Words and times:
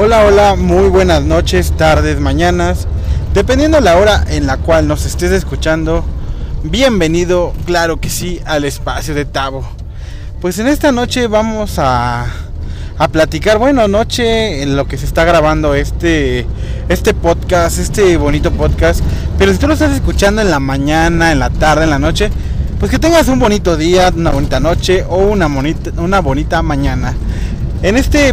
Hola, 0.00 0.24
hola, 0.24 0.54
muy 0.54 0.88
buenas 0.88 1.24
noches, 1.24 1.72
tardes, 1.76 2.20
mañanas, 2.20 2.86
dependiendo 3.34 3.80
la 3.80 3.96
hora 3.96 4.22
en 4.28 4.46
la 4.46 4.56
cual 4.56 4.86
nos 4.86 5.04
estés 5.04 5.32
escuchando. 5.32 6.04
Bienvenido, 6.62 7.52
claro 7.66 7.98
que 7.98 8.08
sí, 8.08 8.40
al 8.44 8.64
espacio 8.64 9.12
de 9.12 9.24
Tavo. 9.24 9.68
Pues 10.40 10.56
en 10.60 10.68
esta 10.68 10.92
noche 10.92 11.26
vamos 11.26 11.80
a, 11.80 12.26
a 12.96 13.08
platicar, 13.08 13.58
bueno, 13.58 13.88
noche 13.88 14.62
en 14.62 14.76
lo 14.76 14.86
que 14.86 14.98
se 14.98 15.04
está 15.04 15.24
grabando 15.24 15.74
este, 15.74 16.46
este 16.88 17.12
podcast, 17.12 17.80
este 17.80 18.16
bonito 18.18 18.52
podcast. 18.52 19.00
Pero 19.36 19.52
si 19.52 19.58
tú 19.58 19.66
lo 19.66 19.72
estás 19.72 19.92
escuchando 19.96 20.40
en 20.40 20.52
la 20.52 20.60
mañana, 20.60 21.32
en 21.32 21.40
la 21.40 21.50
tarde, 21.50 21.82
en 21.82 21.90
la 21.90 21.98
noche, 21.98 22.30
pues 22.78 22.92
que 22.92 23.00
tengas 23.00 23.26
un 23.26 23.40
bonito 23.40 23.76
día, 23.76 24.12
una 24.14 24.30
bonita 24.30 24.60
noche 24.60 25.04
o 25.08 25.16
una 25.16 25.48
bonita, 25.48 25.90
una 25.96 26.20
bonita 26.20 26.62
mañana. 26.62 27.16
En 27.82 27.96
este 27.96 28.32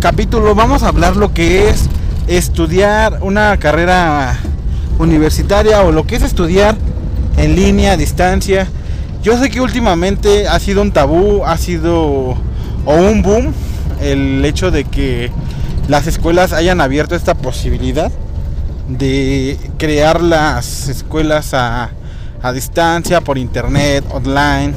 capítulo 0.00 0.54
vamos 0.54 0.84
a 0.84 0.88
hablar 0.88 1.16
lo 1.16 1.34
que 1.34 1.68
es 1.70 1.88
estudiar 2.28 3.18
una 3.20 3.56
carrera 3.56 4.38
universitaria 4.98 5.82
o 5.82 5.90
lo 5.90 6.06
que 6.06 6.16
es 6.16 6.22
estudiar 6.22 6.76
en 7.36 7.56
línea, 7.56 7.92
a 7.92 7.96
distancia. 7.96 8.68
Yo 9.22 9.36
sé 9.38 9.50
que 9.50 9.60
últimamente 9.60 10.46
ha 10.46 10.58
sido 10.60 10.82
un 10.82 10.92
tabú, 10.92 11.44
ha 11.44 11.56
sido 11.56 12.36
o 12.84 12.94
un 12.94 13.22
boom 13.22 13.52
el 14.00 14.44
hecho 14.44 14.70
de 14.70 14.84
que 14.84 15.32
las 15.88 16.06
escuelas 16.06 16.52
hayan 16.52 16.80
abierto 16.80 17.16
esta 17.16 17.34
posibilidad 17.34 18.12
de 18.88 19.58
crear 19.78 20.22
las 20.22 20.88
escuelas 20.88 21.54
a, 21.54 21.90
a 22.40 22.52
distancia, 22.52 23.20
por 23.20 23.36
internet, 23.36 24.04
online. 24.10 24.74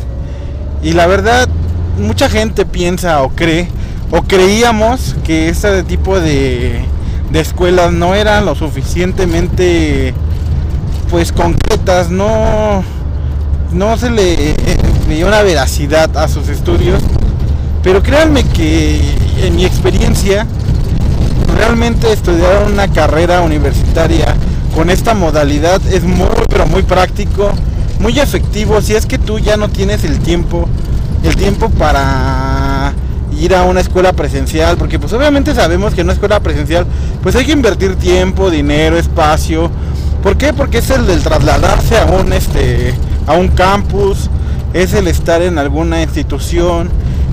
Y 0.81 0.93
la 0.93 1.05
verdad, 1.05 1.47
mucha 1.99 2.27
gente 2.27 2.65
piensa 2.65 3.21
o 3.21 3.29
cree 3.29 3.67
o 4.11 4.21
creíamos 4.23 5.15
que 5.23 5.49
este 5.49 5.83
tipo 5.83 6.19
de, 6.19 6.83
de 7.31 7.39
escuelas 7.39 7.93
no 7.93 8.13
eran 8.13 8.45
lo 8.45 8.55
suficientemente 8.55 10.13
pues 11.09 11.31
concretas, 11.31 12.09
no, 12.09 12.83
no 13.73 13.97
se 13.97 14.09
le 14.09 14.55
dio 15.07 15.27
una 15.27 15.41
veracidad 15.41 16.15
a 16.17 16.27
sus 16.27 16.49
estudios, 16.49 17.01
pero 17.83 18.03
créanme 18.03 18.43
que 18.43 19.01
en 19.41 19.55
mi 19.55 19.65
experiencia 19.65 20.45
realmente 21.57 22.11
estudiar 22.11 22.63
una 22.71 22.87
carrera 22.87 23.41
universitaria 23.41 24.35
con 24.75 24.89
esta 24.89 25.13
modalidad 25.13 25.81
es 25.91 26.03
muy 26.03 26.27
pero 26.49 26.65
muy 26.65 26.83
práctico, 26.83 27.51
muy 27.99 28.19
efectivo 28.19 28.81
si 28.81 28.95
es 28.95 29.05
que 29.05 29.17
tú 29.17 29.39
ya 29.39 29.57
no 29.57 29.69
tienes 29.69 30.03
el 30.03 30.19
tiempo, 30.19 30.67
el 31.23 31.35
tiempo 31.35 31.69
para 31.69 32.60
ir 33.41 33.55
a 33.55 33.63
una 33.63 33.81
escuela 33.81 34.13
presencial, 34.13 34.77
porque 34.77 34.99
pues 34.99 35.11
obviamente 35.13 35.55
sabemos 35.55 35.93
que 35.93 36.01
en 36.01 36.07
una 36.07 36.13
escuela 36.13 36.39
presencial 36.39 36.85
pues 37.23 37.35
hay 37.35 37.45
que 37.45 37.51
invertir 37.51 37.95
tiempo, 37.95 38.49
dinero, 38.49 38.97
espacio. 38.97 39.69
¿Por 40.21 40.37
qué? 40.37 40.53
Porque 40.53 40.77
es 40.77 40.89
el 40.91 41.07
del 41.07 41.23
trasladarse 41.23 41.97
a 41.97 42.05
un 42.05 42.31
este 42.33 42.93
a 43.27 43.33
un 43.33 43.49
campus, 43.49 44.29
es 44.73 44.93
el 44.93 45.07
estar 45.07 45.41
en 45.41 45.57
alguna 45.57 46.01
institución. 46.01 46.89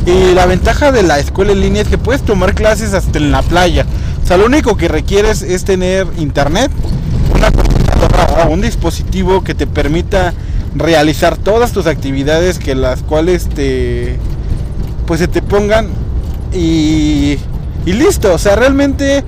Y 0.06 0.32
la 0.32 0.46
ventaja 0.46 0.90
de 0.92 1.02
la 1.02 1.18
escuela 1.18 1.52
en 1.52 1.60
línea 1.60 1.82
es 1.82 1.88
que 1.88 1.98
puedes 1.98 2.22
tomar 2.22 2.54
clases 2.54 2.94
hasta 2.94 3.18
en 3.18 3.30
la 3.30 3.42
playa. 3.42 3.84
O 4.22 4.26
sea, 4.26 4.38
lo 4.38 4.46
único 4.46 4.76
que 4.76 4.88
requieres 4.88 5.42
es 5.42 5.64
tener 5.64 6.06
internet, 6.16 6.70
una 7.34 7.50
computadora 7.50 7.78
un 8.48 8.60
dispositivo 8.60 9.42
que 9.42 9.54
te 9.54 9.66
permita 9.66 10.32
realizar 10.74 11.36
todas 11.36 11.72
tus 11.72 11.86
actividades 11.86 12.58
que 12.58 12.74
las 12.74 13.02
cuales 13.02 13.48
te 13.48 14.18
pues 15.08 15.20
se 15.20 15.26
te 15.26 15.40
pongan 15.40 15.88
y, 16.52 17.38
y 17.86 17.92
listo. 17.94 18.34
O 18.34 18.38
sea, 18.38 18.54
realmente 18.54 19.24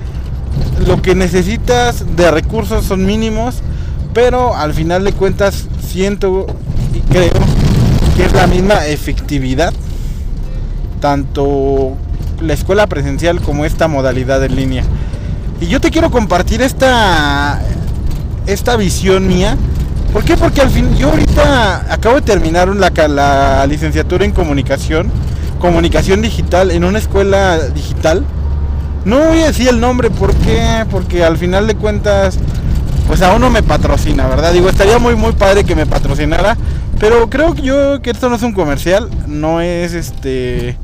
lo 0.86 1.00
que 1.00 1.14
necesitas 1.14 2.04
de 2.16 2.30
recursos 2.30 2.84
son 2.84 3.06
mínimos, 3.06 3.56
pero 4.12 4.54
al 4.54 4.74
final 4.74 5.04
de 5.04 5.12
cuentas 5.12 5.66
siento 5.82 6.46
y 6.94 7.00
creo 7.10 7.32
que 8.14 8.26
es 8.26 8.32
la 8.34 8.46
misma 8.46 8.86
efectividad, 8.86 9.72
tanto 11.00 11.96
la 12.42 12.52
escuela 12.52 12.86
presencial 12.86 13.40
como 13.40 13.64
esta 13.64 13.88
modalidad 13.88 14.44
en 14.44 14.56
línea. 14.56 14.84
Y 15.62 15.66
yo 15.66 15.80
te 15.80 15.90
quiero 15.90 16.10
compartir 16.10 16.60
esta, 16.60 17.60
esta 18.46 18.76
visión 18.76 19.26
mía. 19.26 19.56
¿Por 20.12 20.24
qué? 20.24 20.36
Porque 20.36 20.60
al 20.60 20.68
fin, 20.68 20.94
yo 20.96 21.10
ahorita 21.10 21.86
acabo 21.90 22.16
de 22.16 22.22
terminar 22.22 22.68
la, 22.68 22.90
la 23.08 23.66
licenciatura 23.66 24.26
en 24.26 24.32
comunicación, 24.32 25.10
comunicación 25.60 26.22
digital 26.22 26.72
en 26.72 26.82
una 26.82 26.98
escuela 26.98 27.58
digital 27.68 28.24
no 29.04 29.18
voy 29.18 29.40
a 29.40 29.46
decir 29.46 29.68
el 29.68 29.80
nombre, 29.80 30.10
¿por 30.10 30.34
qué? 30.34 30.84
Porque 30.90 31.24
al 31.24 31.38
final 31.38 31.66
de 31.66 31.74
cuentas, 31.74 32.38
pues 33.06 33.22
aún 33.22 33.40
no 33.40 33.48
me 33.48 33.62
patrocina, 33.62 34.26
¿verdad? 34.26 34.52
Digo, 34.52 34.68
estaría 34.68 34.98
muy, 34.98 35.16
muy 35.16 35.32
padre 35.32 35.64
que 35.64 35.74
me 35.74 35.86
patrocinara, 35.86 36.56
pero 36.98 37.30
creo 37.30 37.54
que 37.54 37.62
yo 37.62 38.02
que 38.02 38.10
esto 38.10 38.28
no 38.28 38.36
es 38.36 38.42
un 38.42 38.52
comercial, 38.52 39.08
no 39.26 39.62
es 39.62 39.94
este, 39.94 40.76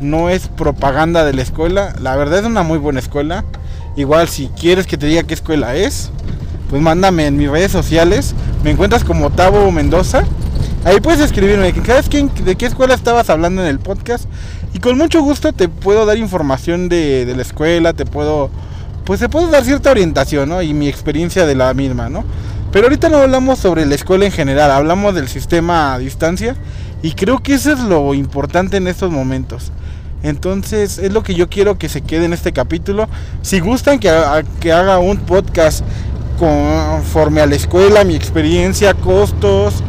no 0.00 0.30
es 0.30 0.46
propaganda 0.46 1.24
de 1.24 1.32
la 1.32 1.42
escuela, 1.42 1.92
la 2.00 2.14
verdad 2.14 2.40
es 2.40 2.44
una 2.44 2.62
muy 2.62 2.78
buena 2.78 3.00
escuela. 3.00 3.44
Igual 3.96 4.28
si 4.28 4.46
quieres 4.48 4.86
que 4.86 4.96
te 4.96 5.06
diga 5.06 5.24
qué 5.24 5.34
escuela 5.34 5.74
es, 5.74 6.10
pues 6.70 6.80
mándame 6.80 7.26
en 7.26 7.36
mis 7.36 7.50
redes 7.50 7.72
sociales, 7.72 8.34
me 8.62 8.70
encuentras 8.70 9.02
como 9.02 9.30
Tavo 9.30 9.72
Mendoza. 9.72 10.22
Ahí 10.86 11.00
puedes 11.00 11.20
escribirme, 11.20 11.74
¿sabes 11.84 12.08
quién, 12.08 12.30
de 12.44 12.54
qué 12.54 12.66
escuela 12.66 12.94
estabas 12.94 13.28
hablando 13.28 13.60
en 13.60 13.66
el 13.66 13.80
podcast? 13.80 14.26
Y 14.72 14.78
con 14.78 14.96
mucho 14.96 15.20
gusto 15.20 15.52
te 15.52 15.68
puedo 15.68 16.06
dar 16.06 16.16
información 16.16 16.88
de, 16.88 17.32
la 17.34 17.42
escuela, 17.42 17.92
te 17.92 18.06
puedo, 18.06 18.50
pues 19.04 19.18
te 19.18 19.28
puedo 19.28 19.48
dar 19.48 19.64
cierta 19.64 19.90
orientación, 19.90 20.48
¿no? 20.48 20.62
Y 20.62 20.74
mi 20.74 20.86
experiencia 20.86 21.44
de 21.44 21.56
la 21.56 21.74
misma, 21.74 22.08
¿no? 22.08 22.22
Pero 22.70 22.84
ahorita 22.84 23.08
no 23.08 23.16
hablamos 23.16 23.58
sobre 23.58 23.84
la 23.84 23.96
escuela 23.96 24.26
en 24.26 24.30
general, 24.30 24.70
hablamos 24.70 25.12
del 25.16 25.26
sistema 25.26 25.94
a 25.94 25.98
distancia 25.98 26.54
y 27.02 27.14
creo 27.14 27.40
que 27.40 27.54
eso 27.54 27.72
es 27.72 27.80
lo 27.80 28.14
importante 28.14 28.76
en 28.76 28.86
estos 28.86 29.10
momentos. 29.10 29.72
Entonces 30.22 30.98
es 30.98 31.12
lo 31.12 31.24
que 31.24 31.34
yo 31.34 31.50
quiero 31.50 31.78
que 31.78 31.88
se 31.88 32.02
quede 32.02 32.26
en 32.26 32.32
este 32.32 32.52
capítulo. 32.52 33.08
Si 33.42 33.58
gustan 33.58 33.98
que 33.98 34.08
haga 34.08 35.00
un 35.00 35.16
podcast 35.16 35.84
conforme 36.38 37.40
a 37.40 37.46
la 37.46 37.56
escuela, 37.56 38.04
mi 38.04 38.14
experiencia, 38.14 38.94
costos, 38.94 39.82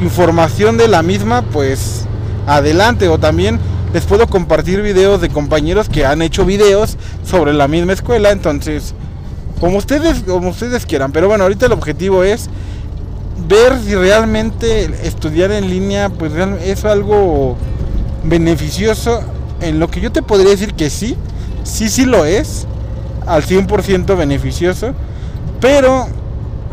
información 0.00 0.76
de 0.76 0.88
la 0.88 1.02
misma, 1.02 1.42
pues 1.42 2.06
adelante. 2.46 3.08
O 3.08 3.18
también 3.18 3.58
les 3.92 4.04
puedo 4.04 4.26
compartir 4.26 4.82
videos 4.82 5.20
de 5.20 5.28
compañeros 5.28 5.88
que 5.88 6.04
han 6.04 6.20
hecho 6.20 6.44
videos 6.44 6.96
sobre 7.24 7.52
la 7.52 7.68
misma 7.68 7.92
escuela, 7.92 8.32
entonces 8.32 8.94
como 9.60 9.78
ustedes 9.78 10.24
como 10.26 10.50
ustedes 10.50 10.84
quieran, 10.84 11.12
pero 11.12 11.28
bueno, 11.28 11.44
ahorita 11.44 11.66
el 11.66 11.72
objetivo 11.72 12.24
es 12.24 12.50
ver 13.48 13.78
si 13.78 13.94
realmente 13.94 14.90
estudiar 15.06 15.52
en 15.52 15.70
línea 15.70 16.08
pues 16.08 16.32
es 16.64 16.84
algo 16.84 17.56
beneficioso. 18.24 19.22
En 19.60 19.78
lo 19.78 19.88
que 19.88 20.00
yo 20.00 20.10
te 20.10 20.22
podría 20.22 20.50
decir 20.50 20.74
que 20.74 20.90
sí, 20.90 21.16
sí 21.62 21.88
sí 21.88 22.04
lo 22.04 22.24
es 22.24 22.66
al 23.26 23.44
100% 23.44 24.16
beneficioso, 24.16 24.92
pero 25.60 26.08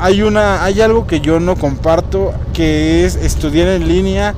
hay 0.01 0.22
una 0.22 0.63
hay 0.63 0.81
algo 0.81 1.07
que 1.07 1.22
yo 1.22 1.39
no 1.39 1.56
comparto 1.56 2.34
que 2.53 3.06
es 3.06 3.16
estudiar 3.16 3.69
en 3.69 3.88
línea 3.88 4.35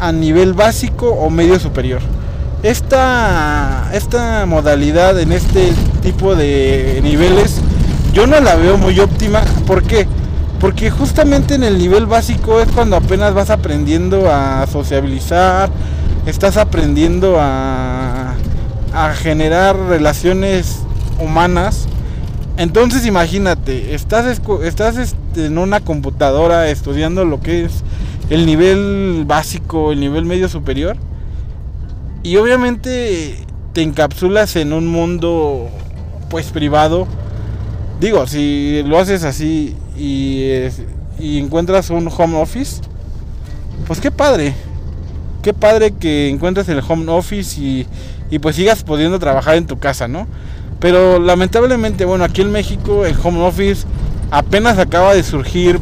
a 0.00 0.12
nivel 0.12 0.52
básico 0.52 1.08
o 1.08 1.30
medio 1.30 1.58
superior 1.58 2.02
esta, 2.62 3.90
esta 3.92 4.44
modalidad 4.46 5.18
en 5.20 5.32
este 5.32 5.72
tipo 6.02 6.34
de 6.34 7.00
niveles 7.02 7.60
yo 8.14 8.28
no 8.28 8.38
la 8.38 8.54
veo 8.54 8.78
muy 8.78 9.00
óptima. 9.00 9.42
¿Por 9.66 9.82
qué? 9.82 10.06
Porque 10.60 10.88
justamente 10.88 11.56
en 11.56 11.64
el 11.64 11.76
nivel 11.76 12.06
básico 12.06 12.60
es 12.60 12.68
cuando 12.68 12.94
apenas 12.94 13.34
vas 13.34 13.50
aprendiendo 13.50 14.30
a 14.30 14.66
sociabilizar, 14.68 15.68
estás 16.24 16.56
aprendiendo 16.56 17.38
a, 17.40 18.34
a 18.94 19.14
generar 19.14 19.76
relaciones 19.76 20.78
humanas. 21.18 21.88
Entonces 22.56 23.04
imagínate, 23.04 23.94
estás, 23.94 24.40
estás 24.62 24.96
este, 24.96 25.46
en 25.46 25.58
una 25.58 25.80
computadora 25.80 26.68
estudiando 26.68 27.24
lo 27.24 27.40
que 27.40 27.64
es 27.64 27.82
el 28.30 28.46
nivel 28.46 29.24
básico, 29.26 29.90
el 29.90 30.00
nivel 30.00 30.24
medio 30.24 30.48
superior 30.48 30.96
y 32.24 32.36
obviamente 32.36 33.36
te 33.74 33.82
encapsulas 33.82 34.56
en 34.56 34.72
un 34.72 34.86
mundo 34.86 35.68
pues 36.30 36.46
privado. 36.46 37.06
Digo, 38.00 38.26
si 38.26 38.82
lo 38.86 38.98
haces 38.98 39.24
así 39.24 39.76
y, 39.96 40.48
y 41.18 41.38
encuentras 41.38 41.90
un 41.90 42.08
home 42.08 42.40
office, 42.40 42.80
pues 43.86 44.00
qué 44.00 44.10
padre. 44.10 44.54
Qué 45.42 45.52
padre 45.52 45.92
que 45.92 46.30
encuentres 46.30 46.68
el 46.70 46.80
home 46.86 47.12
office 47.12 47.60
y, 47.60 47.86
y 48.30 48.38
pues 48.38 48.56
sigas 48.56 48.82
pudiendo 48.84 49.18
trabajar 49.18 49.56
en 49.56 49.66
tu 49.66 49.78
casa, 49.78 50.08
¿no? 50.08 50.26
Pero 50.84 51.18
lamentablemente, 51.18 52.04
bueno, 52.04 52.24
aquí 52.24 52.42
en 52.42 52.52
México 52.52 53.06
el 53.06 53.16
home 53.24 53.40
office 53.40 53.86
apenas 54.30 54.76
acaba 54.76 55.14
de 55.14 55.22
surgir 55.22 55.80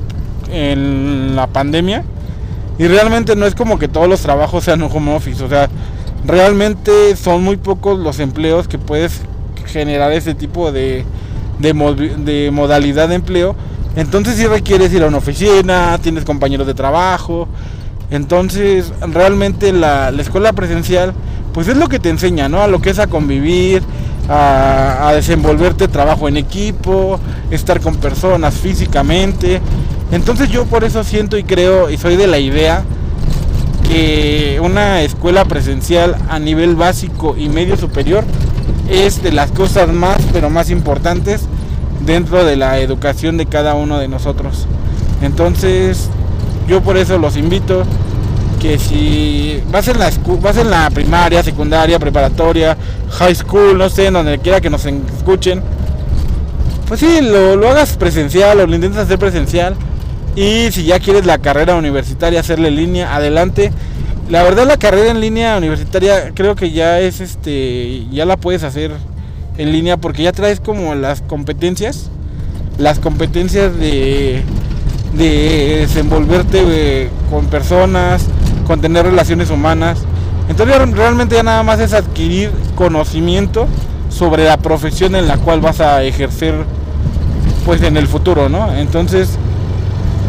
en 0.49 1.35
la 1.35 1.49
pandemia. 1.49 2.05
Y 2.79 2.87
realmente 2.87 3.35
no 3.35 3.45
es 3.47 3.57
como 3.57 3.81
que 3.81 3.89
todos 3.89 4.09
los 4.09 4.21
trabajos 4.21 4.63
sean 4.63 4.81
un 4.81 4.89
home 4.93 5.13
office. 5.13 5.43
O 5.43 5.49
sea, 5.49 5.69
realmente 6.25 7.17
son 7.17 7.43
muy 7.43 7.57
pocos 7.57 7.99
los 7.99 8.21
empleos 8.21 8.69
que 8.69 8.79
puedes 8.79 9.23
generar 9.67 10.13
ese 10.13 10.37
tipo 10.37 10.71
de, 10.71 11.05
de, 11.59 12.51
modalidad 12.53 13.09
de 13.09 13.17
empleo, 13.17 13.57
entonces 13.97 14.37
si 14.37 14.47
requieres 14.47 14.93
ir 14.93 15.03
a 15.03 15.09
una 15.09 15.19
oficina, 15.19 15.99
tienes 16.01 16.25
compañeros 16.25 16.69
de 16.69 16.75
trabajo. 16.75 17.49
Entonces, 18.13 18.93
realmente 19.01 19.73
la, 19.73 20.13
la, 20.13 20.23
escuela 20.23 20.53
presencial, 20.53 21.13
pues 21.53 21.67
es 21.67 21.77
lo 21.77 21.89
que 21.89 21.99
te 21.99 22.09
enseña, 22.09 22.49
¿no? 22.49 22.63
A 22.63 22.69
lo 22.69 22.81
que 22.81 22.91
es 22.91 23.01
a 23.01 23.09
convivir, 23.09 23.83
a, 24.33 25.13
desenvolverte 25.15 25.89
trabajo 25.89 26.29
en 26.29 26.37
equipo, 26.37 27.21
estar 27.51 27.81
con 27.81 27.97
personas 27.97 28.55
físicamente. 28.55 29.61
Entonces 30.11 30.49
yo 30.49 30.65
por 30.65 30.85
eso 30.85 31.05
siento 31.05 31.37
y 31.37 31.45
creo 31.45 31.91
y 31.91 31.99
soy 31.99 32.17
de 32.17 32.27
la 32.27 32.39
idea 32.39 32.83
que 33.89 34.59
una 34.63 35.03
escuela 35.03 35.45
presencial 35.45 36.17
a 36.29 36.39
nivel 36.39 36.77
básico 36.77 37.37
y 37.37 37.49
medio 37.49 37.77
superior 37.77 38.25
es 38.89 39.23
de 39.23 39.33
las 39.33 39.51
cosas 39.51 39.89
más, 39.93 40.19
pero 40.33 40.49
más 40.49 40.71
importantes 40.71 41.43
dentro 42.07 42.45
de 42.45 42.57
la 42.57 42.81
educación 42.81 43.37
de 43.37 43.47
cada 43.47 43.75
uno 43.75 43.99
de 43.99 44.09
nosotros. 44.09 44.67
Entonces, 45.21 46.09
yo 46.67 46.81
por 46.81 46.97
eso 46.97 47.19
los 47.19 47.37
invito 47.37 47.85
que 48.63 48.79
si 48.79 49.61
vas 49.73 49.89
en 49.89 49.99
la 49.99 50.13
vas 50.41 50.57
en 50.57 50.71
la 50.71 50.89
primaria, 50.91 51.43
secundaria, 51.43 51.99
preparatoria, 51.99 52.77
high 53.11 53.35
school, 53.35 53.77
no 53.77 53.91
sé, 53.91 54.09
donde 54.09 54.39
quiera 54.39 54.61
que 54.61 54.71
nos 54.71 54.87
escuchen, 54.87 55.61
pues 56.87 57.01
sí, 57.01 57.21
lo, 57.23 57.57
lo 57.57 57.69
hagas 57.69 57.97
presencial 57.97 58.61
o 58.61 58.67
lo 58.69 58.75
intentes 58.77 59.01
hacer 59.01 59.19
presencial. 59.19 59.75
Y 60.37 60.71
si 60.71 60.85
ya 60.85 61.01
quieres 61.01 61.27
la 61.27 61.39
carrera 61.39 61.75
universitaria, 61.75 62.39
hacerle 62.39 62.71
línea, 62.71 63.15
adelante. 63.17 63.73
La 64.31 64.45
verdad 64.45 64.65
la 64.65 64.77
carrera 64.77 65.11
en 65.11 65.21
línea 65.21 65.59
universitaria 65.59 66.31
creo 66.33 66.55
que 66.55 66.71
ya 66.71 67.01
es 67.01 67.21
este, 67.21 68.07
ya 68.13 68.25
la 68.25 68.37
puedes 68.37 68.63
hacer 68.63 68.93
en 69.59 69.73
línea 69.73 69.97
porque 69.97 70.23
ya 70.23 70.31
traes 70.31 70.61
como 70.61 70.95
las 70.95 71.21
competencias, 71.23 72.11
las 72.79 73.01
competencias 73.01 73.77
de, 73.77 74.43
de 75.15 75.79
desenvolverte 75.81 76.63
eh, 76.65 77.11
con 77.29 77.47
personas, 77.47 78.25
con 78.67 78.81
tener 78.81 79.05
relaciones 79.05 79.51
humanas. 79.51 80.05
Entonces 80.49 80.77
realmente 80.93 81.37
ya 81.37 81.43
nada 81.43 81.63
más 81.63 81.81
es 81.81 81.93
adquirir 81.93 82.51
conocimiento 82.75 83.67
sobre 84.09 84.45
la 84.45 84.59
profesión 84.59 85.15
en 85.15 85.27
la 85.27 85.39
cual 85.39 85.61
vas 85.61 85.81
a 85.81 86.03
ejercer 86.03 86.55
pues 87.65 87.83
en 87.83 87.97
el 87.97 88.09
futuro, 88.09 88.49
¿no? 88.49 88.75
Entonces 88.75 89.39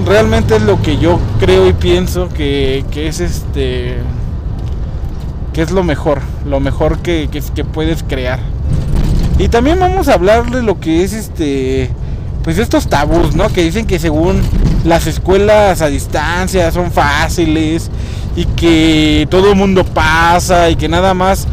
realmente 0.05 0.55
es 0.55 0.61
lo 0.63 0.81
que 0.81 0.97
yo 0.97 1.19
creo 1.39 1.67
y 1.67 1.73
pienso 1.73 2.29
que, 2.29 2.85
es 2.95 3.19
este 3.19 3.97
que 5.53 5.61
es 5.61 5.71
lo 5.71 5.83
mejor, 5.83 6.21
lo 6.45 6.59
mejor 6.59 6.99
que, 6.99 7.29
que, 7.29 7.63
puedes 7.63 8.03
crear. 8.03 8.39
Y 9.37 9.49
también 9.49 9.79
vamos 9.79 10.07
a 10.07 10.13
hablar 10.13 10.49
de 10.49 10.63
lo 10.63 10.79
que 10.79 11.03
es 11.03 11.13
este 11.13 11.89
pues 12.43 12.57
estos 12.57 12.87
tabús, 12.87 13.35
¿no? 13.35 13.49
Que 13.49 13.63
dicen 13.63 13.85
que 13.85 13.99
según 13.99 14.41
las 14.83 15.07
escuelas 15.07 15.81
a 15.81 15.87
distancia 15.87 16.71
son 16.71 16.91
fáciles 16.91 17.89
y 18.35 18.45
que 18.45 19.27
todo 19.29 19.51
el 19.51 19.55
mundo 19.55 19.83
pasa 19.83 20.69
y 20.69 20.75
que 20.75 20.89
nada 20.89 21.13
más 21.13 21.47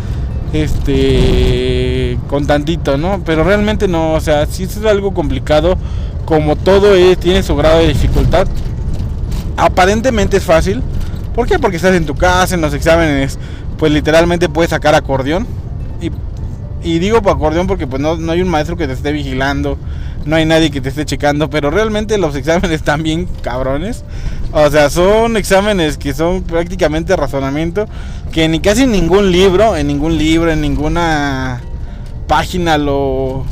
este 0.52 2.18
con 2.28 2.46
tantito, 2.46 2.96
¿no? 2.96 3.22
Pero 3.24 3.44
realmente 3.44 3.88
no, 3.88 4.14
o 4.14 4.20
sea, 4.20 4.46
si 4.46 4.64
es 4.64 4.84
algo 4.84 5.12
complicado 5.12 5.76
como 6.24 6.56
todo 6.56 6.94
tiene 7.16 7.42
su 7.42 7.56
grado 7.56 7.78
de 7.78 7.88
dificultad, 7.88 8.46
aparentemente 9.56 10.36
es 10.36 10.44
fácil. 10.44 10.82
¿Por 11.34 11.46
qué? 11.46 11.58
Porque 11.58 11.76
estás 11.76 11.94
en 11.94 12.06
tu 12.06 12.14
casa, 12.14 12.54
en 12.54 12.60
los 12.60 12.74
exámenes, 12.74 13.38
pues 13.78 13.92
literalmente 13.92 14.48
puedes 14.48 14.70
sacar 14.70 14.94
acordeón. 14.94 15.46
Y, 16.00 16.10
y 16.82 16.98
digo 16.98 17.18
acordeón 17.18 17.66
porque 17.66 17.86
pues 17.86 18.00
no, 18.00 18.16
no, 18.16 18.32
hay 18.32 18.42
un 18.42 18.48
maestro 18.48 18.76
que 18.76 18.86
te 18.86 18.92
esté 18.92 19.12
vigilando, 19.12 19.78
no 20.24 20.36
hay 20.36 20.44
nadie 20.46 20.70
que 20.70 20.80
te 20.80 20.88
esté 20.88 21.04
checando, 21.04 21.50
pero 21.50 21.70
realmente 21.70 22.18
los 22.18 22.34
exámenes 22.36 22.70
están 22.70 23.02
bien 23.02 23.26
cabrones. 23.42 24.04
O 24.52 24.68
sea, 24.68 24.90
son 24.90 25.36
exámenes 25.36 25.96
que 25.96 26.12
son 26.12 26.42
prácticamente 26.42 27.14
razonamiento, 27.14 27.86
que 28.32 28.48
ni 28.48 28.60
casi 28.60 28.86
ningún 28.86 29.30
libro, 29.30 29.76
en 29.76 29.86
ningún 29.86 30.18
libro, 30.18 30.50
en 30.50 30.60
ninguna 30.60 31.60
página 32.26 32.76
lo, 32.76 33.44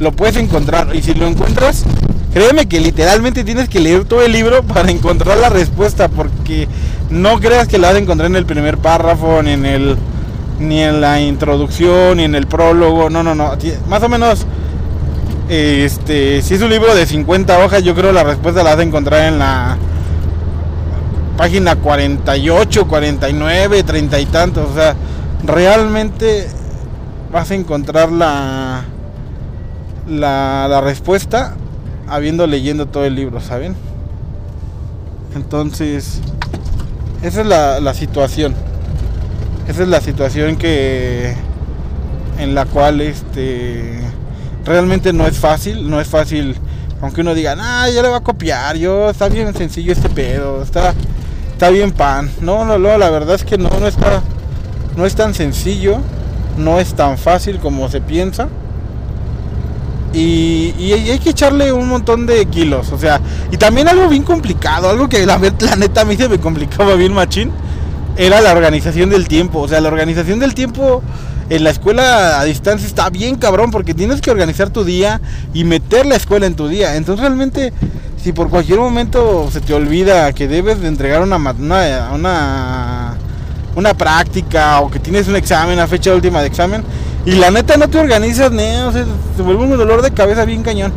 lo 0.00 0.12
puedes 0.12 0.36
encontrar. 0.36 0.94
Y 0.94 1.02
si 1.02 1.14
lo 1.14 1.26
encuentras, 1.26 1.86
Créeme 2.34 2.66
que 2.66 2.80
literalmente 2.80 3.44
tienes 3.44 3.68
que 3.68 3.78
leer 3.78 4.06
todo 4.06 4.22
el 4.22 4.32
libro 4.32 4.64
para 4.64 4.90
encontrar 4.90 5.38
la 5.38 5.50
respuesta, 5.50 6.08
porque 6.08 6.66
no 7.08 7.38
creas 7.38 7.68
que 7.68 7.78
la 7.78 7.86
vas 7.86 7.96
a 7.96 8.00
encontrar 8.00 8.28
en 8.28 8.34
el 8.34 8.44
primer 8.44 8.76
párrafo, 8.76 9.40
ni 9.40 9.52
en 9.52 9.64
el 9.64 9.96
ni 10.58 10.80
en 10.80 11.00
la 11.00 11.20
introducción, 11.20 12.18
ni 12.18 12.24
en 12.24 12.34
el 12.34 12.46
prólogo, 12.46 13.10
no, 13.10 13.22
no, 13.22 13.34
no, 13.34 13.52
más 13.88 14.02
o 14.02 14.08
menos 14.08 14.46
este, 15.48 16.40
si 16.42 16.54
es 16.54 16.62
un 16.62 16.70
libro 16.70 16.94
de 16.94 17.06
50 17.06 17.64
hojas, 17.64 17.82
yo 17.82 17.94
creo 17.94 18.12
la 18.12 18.24
respuesta 18.24 18.62
la 18.62 18.70
vas 18.70 18.78
a 18.78 18.82
encontrar 18.82 19.28
en 19.28 19.38
la 19.38 19.76
página 21.36 21.76
48, 21.76 22.86
49, 22.86 23.82
30 23.82 24.20
y 24.20 24.26
tantos, 24.26 24.70
o 24.70 24.74
sea, 24.74 24.94
realmente 25.44 26.48
vas 27.32 27.50
a 27.50 27.54
encontrar 27.54 28.10
la 28.12 28.84
la, 30.08 30.66
la 30.68 30.80
respuesta 30.80 31.54
habiendo 32.08 32.46
leyendo 32.46 32.86
todo 32.86 33.04
el 33.04 33.14
libro, 33.14 33.40
¿saben? 33.40 33.74
Entonces, 35.34 36.20
esa 37.22 37.40
es 37.40 37.46
la, 37.46 37.94
situación. 37.94 38.54
Esa 39.68 39.82
es 39.82 39.88
la 39.88 40.00
situación 40.00 40.56
que 40.56 41.34
en 42.38 42.54
la 42.54 42.66
cual 42.66 43.00
este 43.00 44.00
realmente 44.64 45.12
no 45.12 45.26
es 45.26 45.38
fácil, 45.38 45.88
no 45.88 46.00
es 46.00 46.08
fácil, 46.08 46.56
aunque 47.00 47.22
uno 47.22 47.34
diga, 47.34 47.56
"Ah, 47.58 47.88
ya 47.88 48.02
le 48.02 48.08
va 48.08 48.18
a 48.18 48.22
copiar, 48.22 48.76
yo 48.76 49.10
está 49.10 49.28
bien 49.28 49.54
sencillo 49.54 49.92
este 49.92 50.08
pedo, 50.10 50.62
está 50.62 50.92
está 51.52 51.70
bien 51.70 51.92
pan." 51.92 52.30
No, 52.40 52.64
no, 52.64 52.78
no, 52.78 52.98
la 52.98 53.10
verdad 53.10 53.36
es 53.36 53.44
que 53.44 53.56
no 53.56 53.70
no 53.80 53.86
está 53.86 54.22
no 54.96 55.06
es 55.06 55.14
tan 55.14 55.34
sencillo, 55.34 55.98
no 56.58 56.78
es 56.78 56.94
tan 56.94 57.18
fácil 57.18 57.58
como 57.58 57.88
se 57.88 58.00
piensa. 58.00 58.48
Y, 60.12 60.92
hay 60.92 61.18
que 61.18 61.30
echarle 61.30 61.72
un 61.72 61.88
montón 61.88 62.24
de 62.24 62.46
kilos, 62.46 62.92
o 62.92 62.98
sea, 62.98 63.20
y 63.50 63.56
también 63.56 63.88
algo 63.88 64.08
bien 64.08 64.22
complicado, 64.22 64.88
algo 64.88 65.08
que 65.08 65.26
la, 65.26 65.40
la 65.58 65.74
neta 65.74 66.02
a 66.02 66.04
mí 66.04 66.16
se 66.16 66.28
me 66.28 66.38
complicaba 66.38 66.94
bien 66.94 67.12
machín, 67.12 67.50
era 68.16 68.40
la 68.40 68.52
organización 68.52 69.10
del 69.10 69.28
tiempo, 69.28 69.60
o 69.60 69.68
sea, 69.68 69.80
la 69.80 69.88
organización 69.88 70.38
del 70.38 70.54
tiempo 70.54 71.02
en 71.50 71.64
la 71.64 71.70
escuela 71.70 72.40
a 72.40 72.44
distancia 72.44 72.86
está 72.86 73.10
bien 73.10 73.36
cabrón 73.36 73.70
porque 73.70 73.92
tienes 73.92 74.20
que 74.20 74.30
organizar 74.30 74.70
tu 74.70 74.84
día 74.84 75.20
y 75.52 75.64
meter 75.64 76.06
la 76.06 76.16
escuela 76.16 76.46
en 76.46 76.54
tu 76.54 76.68
día, 76.68 76.96
entonces 76.96 77.20
realmente 77.20 77.72
si 78.22 78.32
por 78.32 78.48
cualquier 78.48 78.78
momento 78.78 79.50
se 79.52 79.60
te 79.60 79.74
olvida 79.74 80.32
que 80.32 80.48
debes 80.48 80.80
de 80.80 80.88
entregar 80.88 81.22
una, 81.22 81.36
una, 81.36 82.10
una, 82.14 83.14
una 83.76 83.94
práctica 83.94 84.80
o 84.80 84.90
que 84.90 84.98
tienes 84.98 85.28
un 85.28 85.36
examen 85.36 85.78
a 85.78 85.86
fecha 85.86 86.14
última 86.14 86.40
de 86.40 86.46
examen, 86.46 86.82
y 87.26 87.32
la 87.32 87.50
neta 87.50 87.76
no 87.76 87.88
te 87.88 87.98
organizas, 87.98 88.50
o 88.50 88.92
sea, 88.92 89.04
te 89.36 89.42
vuelve 89.42 89.64
un 89.64 89.76
dolor 89.76 90.02
de 90.02 90.10
cabeza 90.10 90.44
bien 90.44 90.62
cañón. 90.62 90.92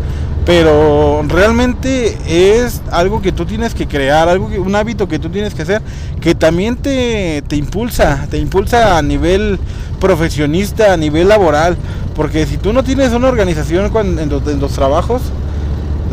Pero 0.47 1.23
realmente 1.27 2.17
es 2.25 2.81
algo 2.89 3.21
que 3.21 3.33
tú 3.33 3.45
tienes 3.45 3.73
que 3.73 3.85
crear, 3.85 4.29
algo 4.29 4.45
un 4.45 4.75
hábito 4.77 5.09
que 5.09 5.19
tú 5.19 5.27
tienes 5.27 5.53
que 5.53 5.63
hacer, 5.63 5.81
que 6.21 6.35
también 6.35 6.77
te, 6.77 7.43
te 7.49 7.57
impulsa, 7.57 8.27
te 8.31 8.37
impulsa 8.37 8.97
a 8.97 9.01
nivel 9.01 9.59
profesionista, 9.99 10.93
a 10.93 10.97
nivel 10.97 11.27
laboral. 11.27 11.75
Porque 12.15 12.45
si 12.45 12.55
tú 12.55 12.71
no 12.71 12.85
tienes 12.85 13.11
una 13.11 13.27
organización 13.27 13.91
en, 13.93 14.29
los, 14.29 14.47
en 14.47 14.61
los 14.61 14.71
trabajos, 14.71 15.21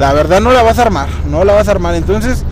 la 0.01 0.13
verdad 0.13 0.41
no 0.41 0.51
la 0.51 0.65
vas 0.65 0.81
a 0.81 0.83
armar, 0.83 1.09
no 1.31 1.45
la 1.45 1.53
vas 1.53 1.69
a 1.69 1.71
armar. 1.71 1.95
Entonces, 1.95 2.43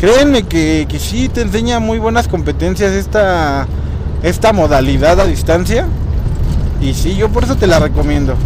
créanme 0.00 0.44
que, 0.44 0.86
que 0.88 0.98
sí 0.98 1.28
te 1.28 1.42
enseña 1.42 1.80
muy 1.80 1.98
buenas 1.98 2.28
competencias 2.28 2.92
esta, 2.92 3.66
esta 4.22 4.54
modalidad 4.54 5.20
a 5.20 5.26
distancia. 5.26 5.86
Y 6.80 6.94
sí, 6.94 7.14
yo 7.14 7.28
por 7.28 7.44
eso 7.44 7.56
te 7.56 7.66
la 7.66 7.78
recomiendo. 7.78 8.36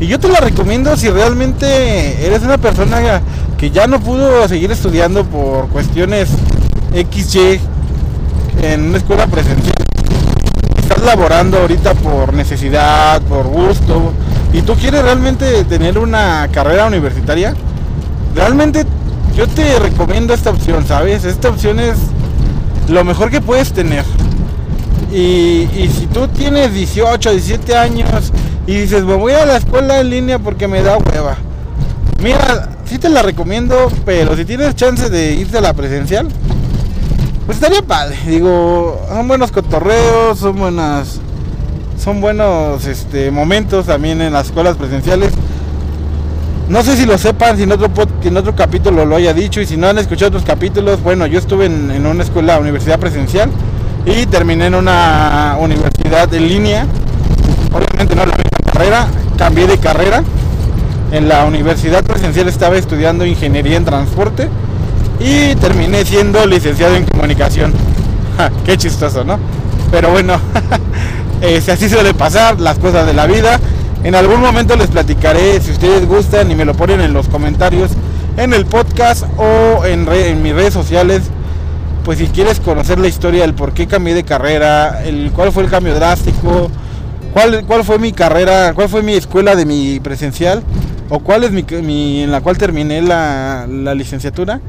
Y 0.00 0.06
yo 0.06 0.18
te 0.18 0.28
la 0.28 0.40
recomiendo 0.40 0.96
si 0.96 1.10
realmente 1.10 2.26
eres 2.26 2.42
una 2.42 2.56
persona 2.56 3.20
que 3.58 3.70
ya 3.70 3.86
no 3.86 4.00
pudo 4.00 4.48
seguir 4.48 4.72
estudiando 4.72 5.24
por 5.24 5.68
cuestiones 5.68 6.30
XY 6.94 7.60
en 8.62 8.84
una 8.86 8.96
escuela 8.96 9.26
presencial. 9.26 9.74
Estás 10.78 11.02
laborando 11.02 11.58
ahorita 11.58 11.92
por 11.94 12.32
necesidad, 12.32 13.20
por 13.22 13.46
gusto, 13.46 14.14
y 14.54 14.62
tú 14.62 14.74
quieres 14.74 15.02
realmente 15.02 15.64
tener 15.64 15.98
una 15.98 16.48
carrera 16.50 16.86
universitaria. 16.86 17.54
Realmente 18.34 18.86
yo 19.36 19.46
te 19.46 19.78
recomiendo 19.78 20.32
esta 20.32 20.48
opción, 20.48 20.86
¿sabes? 20.86 21.26
Esta 21.26 21.50
opción 21.50 21.78
es 21.78 21.96
lo 22.88 23.04
mejor 23.04 23.30
que 23.30 23.42
puedes 23.42 23.72
tener. 23.72 24.04
Y, 25.12 25.68
si 25.98 26.06
tú 26.06 26.26
tienes 26.28 26.72
18, 26.72 27.32
17 27.32 27.76
años 27.76 28.32
y 28.70 28.82
dices, 28.82 29.02
me 29.02 29.14
voy 29.14 29.32
a 29.32 29.44
la 29.46 29.56
escuela 29.56 29.98
en 29.98 30.10
línea 30.10 30.38
porque 30.38 30.68
me 30.68 30.80
da 30.80 30.96
hueva. 30.96 31.36
Mira, 32.22 32.68
sí 32.84 32.98
te 32.98 33.08
la 33.08 33.20
recomiendo, 33.20 33.90
pero 34.04 34.36
si 34.36 34.44
tienes 34.44 34.76
chance 34.76 35.10
de 35.10 35.32
irte 35.32 35.58
a 35.58 35.60
la 35.60 35.72
presencial, 35.72 36.28
pues 37.46 37.58
estaría 37.58 37.82
padre. 37.82 38.16
Digo, 38.26 39.04
son 39.08 39.26
buenos 39.26 39.50
cotorreos, 39.50 40.38
son 40.38 40.56
buenas 40.56 41.18
son 41.98 42.20
buenos 42.20 42.86
este, 42.86 43.32
momentos 43.32 43.86
también 43.86 44.22
en 44.22 44.32
las 44.32 44.46
escuelas 44.46 44.76
presenciales. 44.76 45.32
No 46.68 46.84
sé 46.84 46.96
si 46.96 47.06
lo 47.06 47.18
sepan, 47.18 47.56
si 47.56 47.64
en 47.64 47.72
otro, 47.72 47.90
en 48.22 48.36
otro 48.36 48.54
capítulo 48.54 49.04
lo 49.04 49.16
haya 49.16 49.34
dicho 49.34 49.60
y 49.60 49.66
si 49.66 49.76
no 49.76 49.88
han 49.88 49.98
escuchado 49.98 50.28
otros 50.28 50.44
capítulos, 50.44 51.02
bueno, 51.02 51.26
yo 51.26 51.40
estuve 51.40 51.66
en, 51.66 52.06
una 52.06 52.22
escuela, 52.22 52.60
universidad 52.60 53.00
presencial 53.00 53.50
y 54.06 54.26
terminé 54.26 54.66
en 54.66 54.76
una 54.76 55.56
universidad 55.58 56.32
en 56.32 56.46
línea. 56.46 56.86
Obviamente 57.72 58.14
no 58.14 58.24
la 58.24 58.39
cambié 59.36 59.66
de 59.66 59.78
carrera. 59.78 60.22
En 61.12 61.28
la 61.28 61.44
universidad 61.44 62.04
presencial 62.04 62.48
estaba 62.48 62.76
estudiando 62.76 63.26
ingeniería 63.26 63.76
en 63.76 63.84
transporte 63.84 64.48
y 65.18 65.54
terminé 65.56 66.04
siendo 66.04 66.46
licenciado 66.46 66.94
en 66.94 67.04
comunicación. 67.04 67.72
qué 68.64 68.76
chistoso, 68.76 69.24
¿no? 69.24 69.38
Pero 69.90 70.10
bueno, 70.10 70.38
si 71.62 71.70
así 71.70 71.88
suele 71.88 72.14
pasar, 72.14 72.60
las 72.60 72.78
cosas 72.78 73.06
de 73.06 73.12
la 73.12 73.26
vida. 73.26 73.58
En 74.02 74.14
algún 74.14 74.40
momento 74.40 74.76
les 74.76 74.88
platicaré 74.88 75.60
si 75.60 75.72
ustedes 75.72 76.06
gustan 76.06 76.50
y 76.50 76.54
me 76.54 76.64
lo 76.64 76.74
ponen 76.74 77.00
en 77.00 77.12
los 77.12 77.28
comentarios 77.28 77.90
en 78.36 78.54
el 78.54 78.64
podcast 78.64 79.24
o 79.36 79.84
en, 79.84 80.08
en 80.08 80.42
mis 80.42 80.54
redes 80.54 80.72
sociales. 80.72 81.22
Pues 82.04 82.18
si 82.18 82.28
quieres 82.28 82.60
conocer 82.60 82.98
la 82.98 83.08
historia 83.08 83.42
del 83.42 83.52
por 83.52 83.72
qué 83.72 83.86
cambié 83.86 84.14
de 84.14 84.24
carrera, 84.24 85.02
el 85.04 85.32
cuál 85.32 85.52
fue 85.52 85.64
el 85.64 85.70
cambio 85.70 85.94
drástico, 85.94 86.70
cuál, 87.32 87.64
cuál 87.66 87.84
fue 87.84 87.98
mi 87.98 88.12
carrera, 88.12 88.72
cuál 88.74 88.88
fue 88.88 89.02
mi 89.02 89.14
escuela 89.14 89.56
de 89.56 89.66
mi 89.66 90.00
presencial 90.00 90.62
o 91.08 91.20
cuál 91.20 91.44
es 91.44 91.50
mi, 91.52 92.22
en 92.22 92.30
la 92.30 92.40
cual 92.40 92.58
terminé 92.58 93.02
la, 93.02 93.66
la 93.68 93.94
licenciatura 93.94 94.60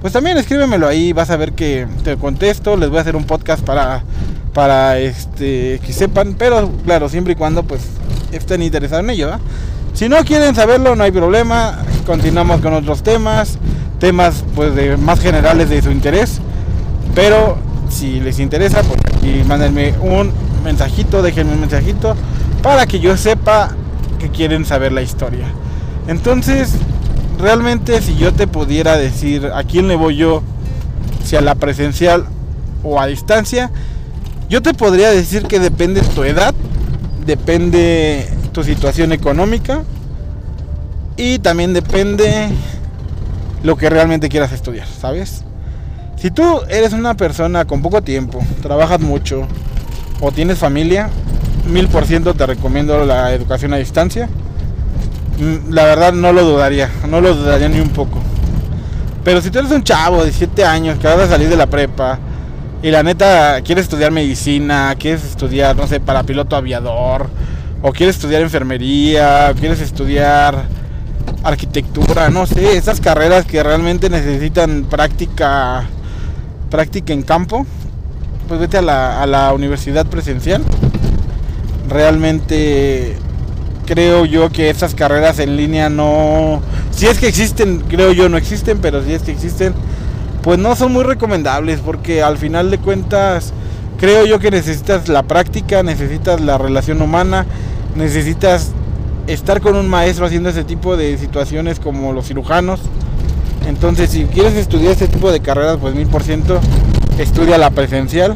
pues 0.00 0.12
también 0.12 0.36
escríbemelo 0.36 0.88
ahí, 0.88 1.12
vas 1.12 1.30
a 1.30 1.36
ver 1.36 1.52
que 1.52 1.86
te 2.02 2.16
contesto, 2.16 2.76
les 2.76 2.88
voy 2.88 2.98
a 2.98 3.02
hacer 3.02 3.14
un 3.14 3.24
podcast 3.24 3.64
para 3.64 4.02
para 4.52 4.98
este 4.98 5.80
que 5.84 5.92
sepan, 5.92 6.34
pero 6.34 6.70
claro, 6.84 7.08
siempre 7.08 7.32
y 7.32 7.36
cuando 7.36 7.62
pues 7.62 7.82
estén 8.32 8.62
interesados 8.62 9.04
en 9.04 9.10
ello, 9.10 9.30
Si 9.94 10.08
no 10.08 10.16
quieren 10.24 10.54
saberlo, 10.54 10.96
no 10.96 11.04
hay 11.04 11.12
problema, 11.12 11.78
continuamos 12.06 12.60
con 12.60 12.74
otros 12.74 13.02
temas, 13.02 13.58
temas 14.00 14.42
pues 14.54 14.74
de 14.74 14.96
más 14.96 15.20
generales 15.20 15.70
de 15.70 15.82
su 15.82 15.90
interés, 15.90 16.40
pero 17.14 17.56
si 17.88 18.20
les 18.20 18.38
interesa, 18.38 18.82
pues 18.82 18.98
aquí 19.16 19.42
mándenme 19.46 19.94
un 20.00 20.32
mensajito, 20.62 21.22
déjenme 21.22 21.52
un 21.54 21.60
mensajito 21.60 22.16
para 22.62 22.86
que 22.86 23.00
yo 23.00 23.16
sepa 23.16 23.70
que 24.18 24.30
quieren 24.30 24.64
saber 24.64 24.92
la 24.92 25.02
historia. 25.02 25.46
Entonces, 26.08 26.74
realmente 27.38 28.00
si 28.00 28.16
yo 28.16 28.32
te 28.32 28.46
pudiera 28.46 28.96
decir 28.96 29.50
a 29.54 29.64
quién 29.64 29.88
le 29.88 29.96
voy 29.96 30.16
yo, 30.16 30.42
si 31.24 31.36
a 31.36 31.40
la 31.40 31.54
presencial 31.54 32.26
o 32.82 33.00
a 33.00 33.06
distancia, 33.06 33.70
yo 34.48 34.62
te 34.62 34.74
podría 34.74 35.10
decir 35.10 35.44
que 35.44 35.58
depende 35.58 36.02
tu 36.02 36.24
edad, 36.24 36.54
depende 37.24 38.28
tu 38.52 38.62
situación 38.62 39.12
económica 39.12 39.82
y 41.16 41.38
también 41.38 41.72
depende 41.72 42.48
lo 43.62 43.76
que 43.76 43.88
realmente 43.88 44.28
quieras 44.28 44.52
estudiar, 44.52 44.86
¿sabes? 44.86 45.44
Si 46.16 46.30
tú 46.30 46.60
eres 46.68 46.92
una 46.92 47.14
persona 47.14 47.64
con 47.64 47.82
poco 47.82 48.02
tiempo, 48.02 48.44
trabajas 48.60 49.00
mucho 49.00 49.46
o 50.22 50.32
tienes 50.32 50.58
familia, 50.58 51.10
mil 51.70 51.88
por 51.88 52.06
ciento 52.06 52.32
te 52.32 52.46
recomiendo 52.46 53.04
la 53.04 53.34
educación 53.34 53.74
a 53.74 53.76
distancia 53.76 54.30
Mm, 55.38 55.72
la 55.72 55.84
verdad 55.84 56.12
no 56.12 56.32
lo 56.32 56.44
dudaría, 56.44 56.90
no 57.08 57.20
lo 57.20 57.34
dudaría 57.34 57.68
ni 57.68 57.80
un 57.80 57.88
poco. 57.88 58.20
Pero 59.24 59.40
si 59.40 59.50
tú 59.50 59.58
eres 59.58 59.70
un 59.70 59.82
chavo 59.82 60.18
de 60.18 60.24
17 60.26 60.64
años 60.64 60.98
que 60.98 61.06
vas 61.06 61.18
a 61.18 61.28
salir 61.28 61.48
de 61.48 61.56
la 61.56 61.66
prepa 61.66 62.18
y 62.82 62.90
la 62.90 63.02
neta 63.02 63.60
quieres 63.62 63.84
estudiar 63.84 64.10
medicina, 64.12 64.94
quieres 64.98 65.24
estudiar, 65.24 65.76
no 65.76 65.86
sé, 65.86 66.00
para 66.00 66.22
piloto 66.22 66.56
aviador, 66.56 67.28
o 67.82 67.92
quieres 67.92 68.16
estudiar 68.16 68.42
enfermería, 68.42 69.50
o 69.50 69.58
quieres 69.58 69.80
estudiar 69.80 70.64
arquitectura, 71.42 72.30
no 72.30 72.46
sé, 72.46 72.76
esas 72.76 73.00
carreras 73.00 73.44
que 73.44 73.62
realmente 73.62 74.10
necesitan 74.10 74.84
práctica, 74.84 75.84
práctica 76.70 77.12
en 77.12 77.22
campo, 77.22 77.66
pues 78.52 78.60
vete 78.60 78.76
a 78.76 78.82
la, 78.82 79.22
a 79.22 79.26
la 79.26 79.50
universidad 79.54 80.04
presencial. 80.04 80.62
Realmente 81.88 83.16
creo 83.86 84.26
yo 84.26 84.50
que 84.50 84.68
esas 84.68 84.94
carreras 84.94 85.38
en 85.38 85.56
línea 85.56 85.88
no, 85.88 86.60
si 86.90 87.06
es 87.06 87.18
que 87.18 87.28
existen, 87.28 87.82
creo 87.88 88.12
yo 88.12 88.28
no 88.28 88.36
existen, 88.36 88.76
pero 88.82 89.02
si 89.02 89.14
es 89.14 89.22
que 89.22 89.32
existen, 89.32 89.72
pues 90.42 90.58
no 90.58 90.76
son 90.76 90.92
muy 90.92 91.02
recomendables 91.02 91.80
porque 91.80 92.22
al 92.22 92.36
final 92.36 92.70
de 92.70 92.76
cuentas 92.76 93.54
creo 93.98 94.26
yo 94.26 94.38
que 94.38 94.50
necesitas 94.50 95.08
la 95.08 95.22
práctica, 95.22 95.82
necesitas 95.82 96.42
la 96.42 96.58
relación 96.58 97.00
humana, 97.00 97.46
necesitas 97.96 98.72
estar 99.28 99.62
con 99.62 99.76
un 99.76 99.88
maestro 99.88 100.26
haciendo 100.26 100.50
ese 100.50 100.64
tipo 100.64 100.98
de 100.98 101.16
situaciones 101.16 101.80
como 101.80 102.12
los 102.12 102.26
cirujanos. 102.26 102.80
Entonces, 103.66 104.10
si 104.10 104.24
quieres 104.24 104.56
estudiar 104.56 104.92
este 104.92 105.08
tipo 105.08 105.32
de 105.32 105.40
carreras, 105.40 105.78
pues 105.80 105.94
mil 105.94 106.08
por 106.08 106.22
ciento 106.22 106.60
estudia 107.22 107.58
la 107.58 107.70
presencial. 107.70 108.34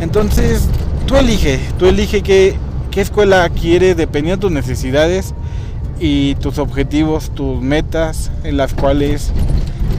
Entonces, 0.00 0.68
tú 1.06 1.16
elige, 1.16 1.58
tú 1.78 1.86
elige 1.86 2.22
que 2.22 2.56
qué 2.90 3.00
escuela 3.00 3.48
quieres 3.48 3.96
dependiendo 3.96 4.36
de 4.36 4.40
tus 4.40 4.52
necesidades 4.52 5.34
y 5.98 6.36
tus 6.36 6.58
objetivos, 6.58 7.30
tus 7.34 7.60
metas 7.60 8.30
en 8.44 8.56
las 8.56 8.74
cuales 8.74 9.32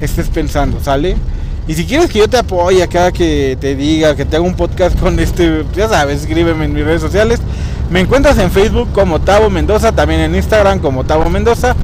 estés 0.01 0.29
pensando, 0.29 0.79
¿sale? 0.79 1.15
Y 1.67 1.74
si 1.74 1.86
quieres 1.86 2.10
que 2.10 2.19
yo 2.19 2.27
te 2.27 2.38
apoye 2.38 2.81
acá, 2.81 3.12
que 3.12 3.58
te 3.60 3.75
diga, 3.75 4.15
que 4.15 4.25
te 4.25 4.38
haga 4.38 4.46
un 4.46 4.55
podcast 4.55 4.98
con 5.00 5.19
este, 5.19 5.63
ya 5.75 5.88
sabes, 5.88 6.22
escríbeme 6.22 6.65
en 6.65 6.74
mis 6.74 6.84
redes 6.84 7.01
sociales. 7.01 7.39
Me 7.91 8.00
encuentras 8.00 8.38
en 8.38 8.50
Facebook 8.50 8.89
como 8.93 9.19
Tavo 9.19 9.50
Mendoza, 9.50 9.91
también 9.91 10.22
en 10.22 10.36
Instagram 10.36 10.79
como 10.79 11.03
Tavo 11.03 11.29
Mendoza 11.29 11.75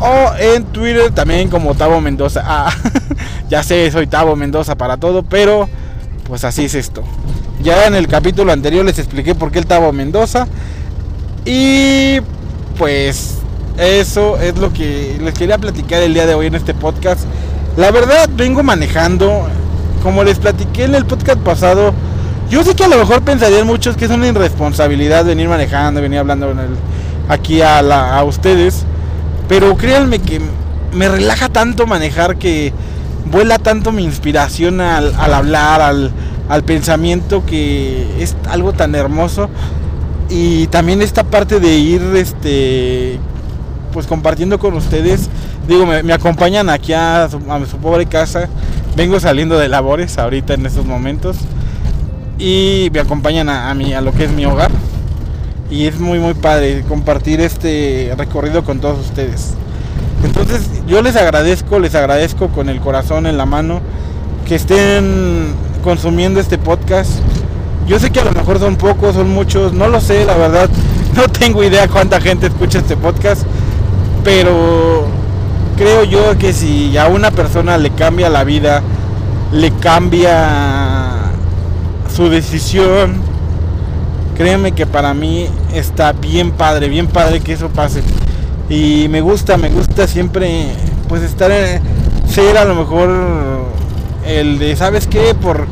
o 0.00 0.32
en 0.38 0.64
Twitter 0.64 1.10
también 1.12 1.48
como 1.48 1.74
Tavo 1.74 2.00
Mendoza. 2.00 2.42
Ah, 2.44 2.72
ya 3.50 3.62
sé, 3.62 3.90
soy 3.90 4.06
Tavo 4.06 4.36
Mendoza 4.36 4.74
para 4.74 4.96
todo, 4.96 5.22
pero 5.22 5.68
pues 6.24 6.44
así 6.44 6.64
es 6.64 6.74
esto. 6.74 7.02
Ya 7.62 7.86
en 7.86 7.94
el 7.94 8.08
capítulo 8.08 8.52
anterior 8.52 8.84
les 8.84 8.98
expliqué 8.98 9.34
por 9.34 9.52
qué 9.52 9.58
el 9.58 9.66
Tavo 9.66 9.92
Mendoza. 9.92 10.46
Y 11.44 12.20
pues 12.78 13.38
eso 13.78 14.38
es 14.38 14.56
lo 14.58 14.72
que 14.72 15.18
les 15.20 15.34
quería 15.34 15.58
platicar 15.58 16.02
el 16.02 16.14
día 16.14 16.26
de 16.26 16.34
hoy 16.34 16.46
en 16.46 16.54
este 16.54 16.74
podcast. 16.74 17.20
La 17.76 17.90
verdad 17.90 18.28
vengo 18.34 18.62
manejando, 18.62 19.48
como 20.02 20.24
les 20.24 20.38
platiqué 20.38 20.84
en 20.84 20.94
el 20.94 21.06
podcast 21.06 21.38
pasado, 21.40 21.94
yo 22.50 22.64
sé 22.64 22.74
que 22.74 22.84
a 22.84 22.88
lo 22.88 22.98
mejor 22.98 23.22
pensarían 23.22 23.66
muchos 23.66 23.96
que 23.96 24.06
es 24.06 24.10
una 24.10 24.26
irresponsabilidad 24.26 25.24
venir 25.24 25.48
manejando, 25.48 26.02
venir 26.02 26.18
hablando 26.18 26.52
aquí 27.28 27.62
a, 27.62 27.78
a 27.78 28.24
ustedes, 28.24 28.84
pero 29.50 29.76
créanme 29.76 30.20
que 30.20 30.40
me 30.94 31.08
relaja 31.08 31.48
tanto 31.48 31.84
manejar 31.84 32.36
que 32.36 32.72
vuela 33.32 33.58
tanto 33.58 33.90
mi 33.90 34.04
inspiración 34.04 34.80
al, 34.80 35.12
al 35.18 35.34
hablar, 35.34 35.80
al, 35.80 36.12
al 36.48 36.62
pensamiento 36.62 37.44
que 37.44 38.22
es 38.22 38.36
algo 38.48 38.74
tan 38.74 38.94
hermoso. 38.94 39.50
Y 40.28 40.68
también 40.68 41.02
esta 41.02 41.24
parte 41.24 41.58
de 41.58 41.76
ir 41.78 42.00
este 42.14 43.18
pues 43.92 44.06
compartiendo 44.06 44.60
con 44.60 44.74
ustedes. 44.74 45.28
Digo 45.66 45.84
me, 45.84 46.12
acompañan 46.12 46.68
aquí 46.70 46.92
a 46.92 47.28
su, 47.28 47.40
pobre 47.78 48.06
casa. 48.06 48.48
Vengo 48.94 49.18
saliendo 49.18 49.58
de 49.58 49.68
labores 49.68 50.16
ahorita 50.16 50.54
en 50.54 50.64
estos 50.64 50.86
momentos. 50.86 51.36
Y 52.38 52.88
me 52.92 53.00
acompañan 53.00 53.48
a, 53.48 53.74
mí 53.74 53.94
a 53.94 54.00
lo 54.00 54.12
que 54.12 54.26
es 54.26 54.30
mi 54.30 54.46
hogar 54.46 54.70
y 55.70 55.86
es 55.86 55.98
muy 55.98 56.18
muy 56.18 56.34
padre 56.34 56.84
compartir 56.88 57.40
este 57.40 58.12
recorrido 58.16 58.64
con 58.64 58.80
todos 58.80 58.98
ustedes 59.00 59.54
entonces 60.24 60.68
yo 60.86 61.00
les 61.02 61.16
agradezco 61.16 61.78
les 61.78 61.94
agradezco 61.94 62.48
con 62.48 62.68
el 62.68 62.80
corazón 62.80 63.26
en 63.26 63.38
la 63.38 63.46
mano 63.46 63.80
que 64.46 64.56
estén 64.56 65.54
consumiendo 65.84 66.40
este 66.40 66.58
podcast. 66.58 67.10
Yo 67.86 67.98
sé 67.98 68.10
que 68.10 68.20
a 68.20 68.24
lo 68.24 68.32
mejor 68.32 68.58
son 68.58 68.76
pocos, 68.76 69.14
son 69.14 69.30
muchos, 69.30 69.72
no 69.72 69.88
lo 69.88 70.00
sé, 70.00 70.24
la 70.24 70.36
verdad. 70.36 70.68
No 71.14 71.26
tengo 71.26 71.64
idea 71.64 71.88
cuánta 71.88 72.20
gente 72.20 72.46
escucha 72.46 72.78
este 72.78 72.96
podcast, 72.96 73.42
pero 74.22 75.06
creo 75.76 76.04
yo 76.04 76.38
que 76.38 76.52
si 76.52 76.96
a 76.96 77.08
una 77.08 77.32
persona 77.32 77.78
le 77.78 77.90
cambia 77.90 78.30
la 78.30 78.44
vida, 78.44 78.80
le 79.52 79.72
cambia 79.72 81.32
su 82.14 82.28
decisión, 82.28 83.20
créeme 84.40 84.72
que 84.72 84.86
para 84.86 85.12
mí 85.12 85.48
está 85.74 86.12
bien 86.12 86.50
padre, 86.52 86.88
bien 86.88 87.08
padre 87.08 87.40
que 87.40 87.52
eso 87.52 87.68
pase. 87.68 88.00
Y 88.70 89.06
me 89.10 89.20
gusta, 89.20 89.58
me 89.58 89.68
gusta 89.68 90.06
siempre 90.06 90.68
pues 91.10 91.22
estar 91.22 91.50
en, 91.50 91.82
ser 92.26 92.56
a 92.56 92.64
lo 92.64 92.74
mejor 92.74 93.10
el 94.26 94.58
de, 94.58 94.74
¿sabes 94.76 95.06
qué? 95.06 95.34
Por 95.34 95.66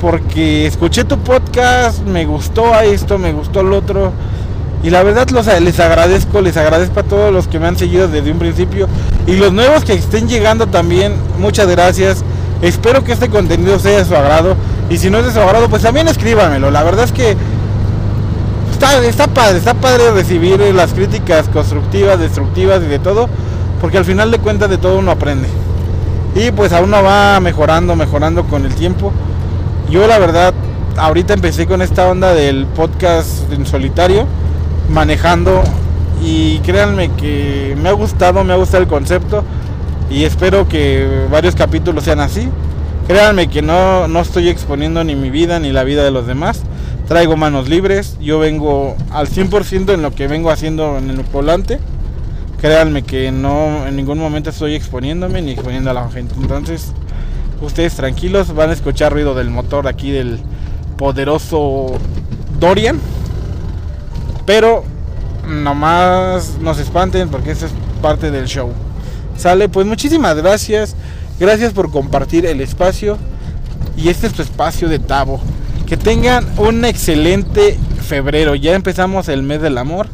porque 0.00 0.64
escuché 0.68 1.02
tu 1.02 1.18
podcast, 1.18 2.04
me 2.04 2.24
gustó 2.24 2.72
a 2.72 2.84
esto, 2.84 3.18
me 3.18 3.32
gustó 3.32 3.64
lo 3.64 3.78
otro. 3.78 4.12
Y 4.84 4.90
la 4.90 5.02
verdad 5.02 5.28
los, 5.30 5.46
les 5.46 5.80
agradezco, 5.80 6.40
les 6.40 6.56
agradezco 6.56 7.00
a 7.00 7.02
todos 7.02 7.32
los 7.32 7.48
que 7.48 7.58
me 7.58 7.66
han 7.66 7.76
seguido 7.76 8.06
desde 8.06 8.30
un 8.30 8.38
principio. 8.38 8.86
Y 9.26 9.34
los 9.34 9.52
nuevos 9.52 9.84
que 9.84 9.94
estén 9.94 10.28
llegando 10.28 10.68
también, 10.68 11.14
muchas 11.40 11.66
gracias. 11.66 12.22
Espero 12.62 13.02
que 13.02 13.10
este 13.10 13.28
contenido 13.28 13.80
sea 13.80 13.98
de 13.98 14.04
su 14.04 14.14
agrado. 14.14 14.54
Y 14.88 14.98
si 14.98 15.10
no 15.10 15.18
es 15.18 15.26
de 15.26 15.32
su 15.32 15.40
agrado, 15.40 15.68
pues 15.68 15.82
también 15.82 16.06
escríbanmelo. 16.06 16.70
La 16.70 16.84
verdad 16.84 17.06
es 17.06 17.12
que 17.12 17.36
está, 18.82 19.06
está 19.06 19.26
padre, 19.28 19.58
está 19.58 19.74
padre 19.74 20.10
recibir 20.10 20.58
las 20.74 20.92
críticas 20.92 21.48
constructivas, 21.48 22.18
destructivas 22.18 22.82
y 22.82 22.86
de 22.86 22.98
todo, 22.98 23.28
porque 23.80 23.98
al 23.98 24.04
final 24.04 24.32
de 24.32 24.38
cuentas 24.38 24.68
de 24.70 24.78
todo 24.78 24.98
uno 24.98 25.12
aprende. 25.12 25.48
Y 26.34 26.50
pues 26.50 26.72
a 26.72 26.80
uno 26.80 27.00
va 27.02 27.38
mejorando, 27.40 27.94
mejorando 27.94 28.44
con 28.44 28.64
el 28.64 28.74
tiempo. 28.74 29.12
Yo 29.88 30.06
la 30.08 30.18
verdad, 30.18 30.52
ahorita 30.96 31.34
empecé 31.34 31.66
con 31.66 31.80
esta 31.80 32.10
onda 32.10 32.34
del 32.34 32.66
podcast 32.66 33.52
en 33.52 33.66
solitario, 33.66 34.26
manejando 34.90 35.62
y 36.20 36.58
créanme 36.60 37.10
que 37.12 37.76
me 37.80 37.88
ha 37.88 37.92
gustado, 37.92 38.42
me 38.42 38.52
ha 38.52 38.56
gustado 38.56 38.82
el 38.82 38.88
concepto 38.88 39.44
y 40.10 40.24
espero 40.24 40.68
que 40.68 41.26
varios 41.30 41.54
capítulos 41.54 42.04
sean 42.04 42.18
así. 42.18 42.48
Créanme 43.06 43.48
que 43.48 43.62
no, 43.62 44.08
no 44.08 44.20
estoy 44.20 44.48
exponiendo 44.48 45.04
ni 45.04 45.14
mi 45.14 45.30
vida 45.30 45.60
ni 45.60 45.70
la 45.70 45.84
vida 45.84 46.02
de 46.02 46.10
los 46.10 46.26
demás. 46.26 46.62
Traigo 47.08 47.36
manos 47.36 47.68
libres, 47.68 48.16
yo 48.20 48.38
vengo 48.38 48.96
al 49.10 49.28
100% 49.28 49.92
en 49.92 50.02
lo 50.02 50.14
que 50.14 50.28
vengo 50.28 50.50
haciendo 50.50 50.98
en 50.98 51.10
el 51.10 51.22
volante. 51.22 51.78
Créanme 52.60 53.02
que 53.02 53.32
no 53.32 53.86
en 53.86 53.96
ningún 53.96 54.18
momento 54.18 54.50
estoy 54.50 54.74
exponiéndome 54.74 55.42
ni 55.42 55.52
exponiendo 55.52 55.90
a 55.90 55.94
la 55.94 56.08
gente. 56.10 56.34
Entonces, 56.40 56.92
ustedes 57.60 57.94
tranquilos, 57.94 58.54
van 58.54 58.70
a 58.70 58.72
escuchar 58.72 59.12
ruido 59.12 59.34
del 59.34 59.50
motor 59.50 59.88
aquí 59.88 60.10
del 60.10 60.38
poderoso 60.96 61.86
Dorian. 62.60 62.98
Pero 64.46 64.84
nomás 65.48 66.58
nos 66.60 66.78
espanten 66.78 67.28
porque 67.28 67.50
eso 67.50 67.66
es 67.66 67.72
parte 68.00 68.30
del 68.30 68.46
show. 68.46 68.70
Sale, 69.36 69.68
pues 69.68 69.86
muchísimas 69.86 70.36
gracias. 70.36 70.94
Gracias 71.40 71.72
por 71.72 71.90
compartir 71.90 72.46
el 72.46 72.60
espacio. 72.60 73.18
Y 73.96 74.08
este 74.08 74.28
es 74.28 74.32
tu 74.32 74.42
espacio 74.42 74.88
de 74.88 74.98
Tabo. 74.98 75.40
Que 75.92 75.98
tengan 75.98 76.46
un 76.56 76.86
excelente 76.86 77.78
febrero. 78.00 78.54
Ya 78.54 78.74
empezamos 78.74 79.28
el 79.28 79.42
mes 79.42 79.60
del 79.60 79.76
amor. 79.76 80.06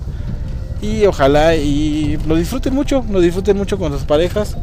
Y 0.82 1.06
ojalá 1.06 1.54
y 1.54 2.18
lo 2.26 2.34
disfruten 2.34 2.74
mucho. 2.74 3.04
Lo 3.08 3.20
disfruten 3.20 3.56
mucho 3.56 3.78
con 3.78 3.92
sus 3.92 4.02
parejas. 4.02 4.56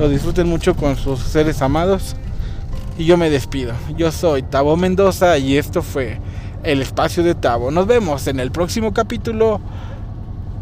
Lo 0.00 0.08
disfruten 0.08 0.48
mucho 0.48 0.74
con 0.74 0.96
sus 0.96 1.20
seres 1.20 1.62
amados. 1.62 2.16
Y 2.98 3.04
yo 3.04 3.16
me 3.16 3.30
despido. 3.30 3.72
Yo 3.96 4.10
soy 4.10 4.42
Tabo 4.42 4.76
Mendoza 4.76 5.38
y 5.38 5.56
esto 5.56 5.80
fue 5.80 6.18
el 6.64 6.82
espacio 6.82 7.22
de 7.22 7.36
Tabo. 7.36 7.70
Nos 7.70 7.86
vemos 7.86 8.26
en 8.26 8.40
el 8.40 8.50
próximo 8.50 8.92
capítulo 8.92 9.60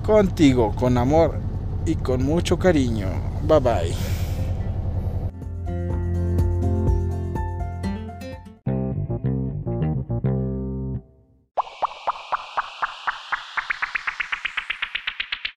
contigo, 0.05 0.75
con 0.77 0.99
amor 0.99 1.41
y 1.87 1.95
con 1.95 2.23
mucho 2.23 2.59
cariño. 2.59 3.07
Bye 3.49 3.61
bye. 3.61 4.26